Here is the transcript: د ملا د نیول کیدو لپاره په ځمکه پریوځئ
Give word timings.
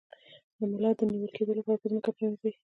د 0.57 0.59
ملا 0.71 0.91
د 0.97 1.01
نیول 1.11 1.31
کیدو 1.37 1.53
لپاره 1.59 1.79
په 1.81 1.87
ځمکه 1.91 2.09
پریوځئ 2.15 2.53